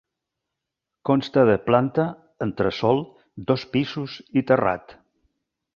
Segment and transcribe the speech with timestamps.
[1.09, 2.07] Consta de planta,
[2.47, 3.05] entresòl,
[3.53, 4.99] dos pisos i terrat.